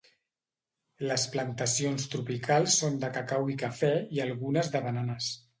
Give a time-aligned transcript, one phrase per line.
[1.11, 5.33] Les plantacions tropicals són de cacau i cafè i algunes de bananes.